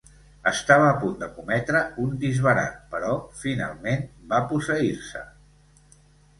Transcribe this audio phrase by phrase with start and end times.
[0.51, 3.13] Estava a punt de cometre un disbarat però
[3.45, 5.27] finalment va posseir-se.